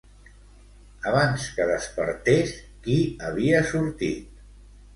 [1.11, 2.55] Abans que despertés,
[2.89, 2.99] qui
[3.31, 4.45] havia sortit?